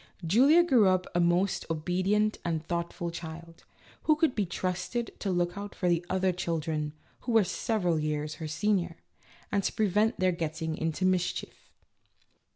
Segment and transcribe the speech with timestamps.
[0.25, 3.65] Julia grew up a most obedient and thoughtful child,
[4.05, 8.33] who could be trusted to look out for the other children, who were several years
[8.41, 8.97] her seniors,
[9.51, 11.69] and to prevent their getting into mischief.